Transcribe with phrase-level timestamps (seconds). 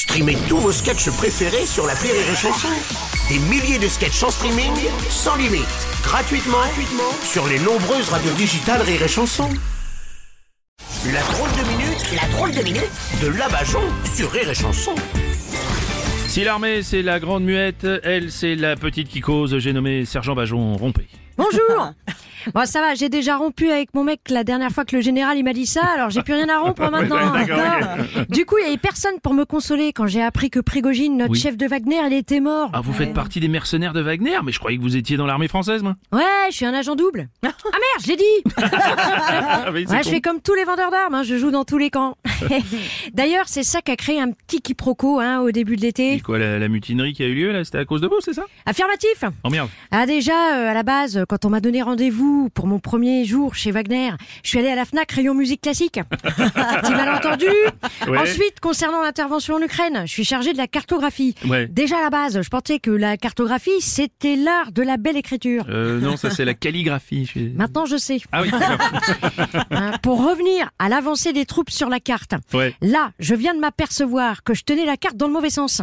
[0.00, 2.68] Streamez tous vos sketchs préférés sur la Rire et Chanson.
[3.28, 4.72] Des milliers de sketchs en streaming,
[5.10, 5.66] sans limite,
[6.02, 9.50] gratuitement, gratuitement sur les nombreuses radios digitales Rire et Chanson.
[11.12, 12.90] La drôle de minute, la drôle de minute
[13.20, 13.82] de Labajon
[14.16, 14.94] sur Rire et Chanson.
[16.28, 20.34] Si l'armée c'est la grande muette, elle c'est la petite qui cause, j'ai nommé Sergent
[20.34, 21.08] Bajon Rompé.
[21.36, 21.92] Bonjour
[22.54, 25.36] Bon, ça va, j'ai déjà rompu avec mon mec la dernière fois que le général
[25.38, 27.32] il m'a dit ça, alors j'ai plus rien à rompre maintenant.
[27.32, 30.60] d'accord, d'accord Du coup, il y avait personne pour me consoler quand j'ai appris que
[30.60, 31.38] Prigogine, notre Oui.
[31.38, 32.70] chef de Wagner, il était mort.
[32.72, 35.26] Ah, vous faites partie des mercenaires de Wagner Mais je croyais que vous étiez dans
[35.26, 35.94] l'armée française, moi.
[36.12, 37.28] Ouais, je suis un agent double.
[37.72, 41.22] Ah merde, je l'ai dit Ah Ouais, je fais comme tous les vendeurs d'armes, hein,
[41.22, 42.16] je joue dans tous les camps.
[43.14, 46.20] D'ailleurs, c'est ça qui a créé un petit quiproquo hein, au début de Et l'été.
[46.20, 48.32] quoi, la, la mutinerie qui a eu lieu, là, c'était à cause de vous, c'est
[48.34, 48.44] ça?
[48.66, 49.68] Affirmatif Oh merde.
[49.90, 53.54] Ah déjà, euh, à la base, quand on m'a donné rendez-vous pour mon premier jour
[53.54, 54.10] chez Wagner,
[54.42, 56.00] je suis allée à la FNAC rayon musique classique.
[56.22, 57.46] Petit malentendu.
[58.08, 58.18] Ouais.
[58.18, 61.34] Ensuite, concernant l'intervention en Ukraine, je suis chargée de la cartographie.
[61.46, 61.66] Ouais.
[61.66, 65.64] Déjà à la base, je pensais que la cartographie, c'était l'art de la belle écriture.
[65.68, 67.30] Euh, non, ça c'est la calligraphie.
[67.32, 68.18] je Maintenant, je sais.
[68.32, 68.50] Ah oui.
[69.70, 72.34] Hein, pour revenir à l'avancée des troupes sur la carte.
[72.52, 72.74] Ouais.
[72.80, 75.82] Là, je viens de m'apercevoir que je tenais la carte dans le mauvais sens.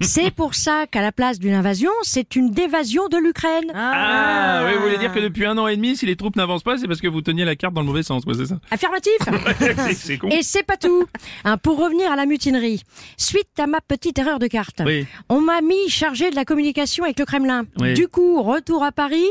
[0.00, 3.72] C'est pour ça qu'à la place d'une invasion, c'est une dévasion de l'Ukraine.
[3.74, 6.62] Ah, oui, vous voulez dire que depuis un an et demi, si les troupes n'avancent
[6.62, 8.56] pas, c'est parce que vous teniez la carte dans le mauvais sens, ouais, c'est ça
[8.70, 9.12] Affirmatif
[9.58, 10.28] C'est- C'est con.
[10.30, 11.04] Et c'est pas tout.
[11.44, 12.82] Hein, pour revenir à la mutinerie,
[13.16, 15.06] suite à ma petite erreur de carte, Oui.
[15.28, 17.64] on m'a mis chargé de la communication avec le Kremlin.
[17.78, 17.94] Oui.
[17.94, 19.26] Du coup, retour à Paris,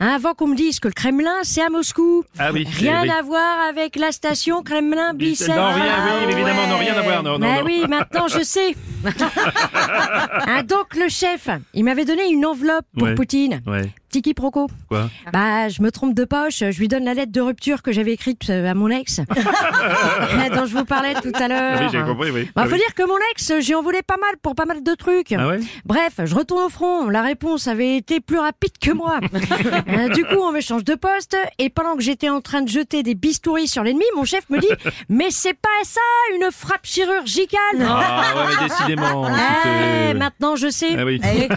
[0.00, 2.24] hein, avant qu'on me dise que le Kremlin, c'est à Moscou.
[2.38, 2.66] Ah oui.
[2.78, 3.10] Rien oui.
[3.10, 5.54] à voir avec la station Kremlin-Bicêtre.
[5.54, 5.94] Non, rien,
[6.26, 7.64] oui, évidemment, non, rien à voir, non, non, Mais non.
[7.64, 8.74] oui, maintenant je sais.
[10.48, 13.14] Hein, donc le chef, il m'avait donné une enveloppe pour Ouais.
[13.14, 13.62] Poutine.
[13.66, 14.66] Ouais, Petit quiproquo.
[14.88, 17.92] quoi Bah, je me trompe de poche, je lui donne la lettre de rupture que
[17.92, 19.20] j'avais écrite euh, à mon ex,
[20.54, 21.80] dont je vous parlais tout à l'heure.
[21.82, 22.44] Oui, j'ai compris, oui.
[22.56, 22.78] Bah, Ah faut oui.
[22.78, 25.32] dire que mon ex, j'y en voulais pas mal pour pas mal de trucs.
[25.32, 27.10] Ah ouais Bref, je retourne au front.
[27.10, 29.20] La réponse avait été plus rapide que moi.
[29.88, 32.68] Euh, du coup, on me change de poste et pendant que j'étais en train de
[32.68, 34.66] jeter des bistouris sur l'ennemi, mon chef me dit
[35.08, 36.00] "Mais c'est pas ça,
[36.34, 39.28] une frappe chirurgicale." Ah ouais, décidément.
[40.14, 40.96] Maintenant je sais.
[40.98, 41.20] Ah oui.
[41.24, 41.48] Eh,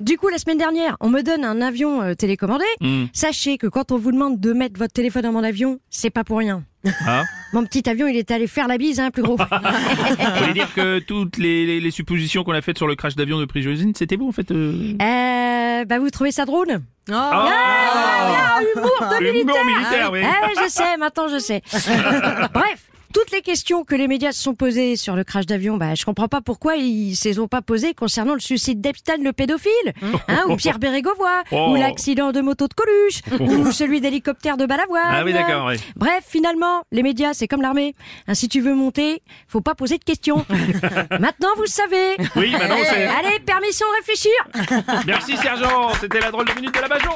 [0.00, 2.64] Du coup, la semaine dernière, on me donne un avion euh, télécommandé.
[2.80, 3.04] Hmm.
[3.12, 6.24] Sachez que quand on vous demande de mettre votre téléphone dans mon avion, c'est pas
[6.24, 6.64] pour rien.
[7.06, 9.36] Ah Mon petit avion, il était allé faire la bise, hein, plus gros.
[9.38, 13.14] Vous voulez dire que toutes les, les, les suppositions qu'on a faites sur le crash
[13.14, 14.94] d'avion de Prigozhin, c'était vous en fait euh...
[15.00, 16.80] Euh, bah, vous trouvez ça drôle?
[17.10, 19.64] Ah Ah, humour de Humour militaire.
[19.64, 20.20] militaire, oui.
[20.24, 21.62] Ah je sais, maintenant je sais.
[22.52, 22.88] Bref.
[23.12, 26.04] Toutes les questions que les médias se sont posées sur le crash d'avion, bah, je
[26.04, 29.70] comprends pas pourquoi ils se les ont pas posées concernant le suicide d'Epstein le pédophile,
[30.28, 31.70] hein, ou Pierre Bérégovoy, Oh.
[31.70, 35.02] ou l'accident de moto de Coluche, ou celui d'hélicoptère de Balavoine.
[35.06, 35.76] Ah oui, d'accord, oui.
[35.96, 37.94] Bref, finalement, les médias, c'est comme l'armée.
[38.28, 40.44] Hein, si tu veux monter, faut pas poser de questions.
[41.20, 42.16] Maintenant, vous savez.
[42.36, 42.76] Oui, maintenant.
[42.76, 45.02] Allez, permission de réfléchir.
[45.06, 47.10] Merci sergent, c'était la drôle de minute de la Bajon